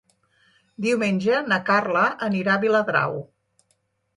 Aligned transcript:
Diumenge 0.85 1.41
na 1.51 1.59
Carla 1.67 2.07
anirà 2.29 2.57
a 2.57 2.63
Viladrau. 2.65 3.23